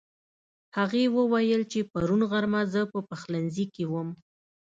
[0.77, 4.09] هغې وويل چې پرون غرمه زه په پخلنځي کې وم